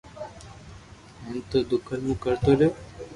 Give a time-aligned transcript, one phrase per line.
[1.21, 2.71] ھون تو دڪل مون ڪرتو رھيو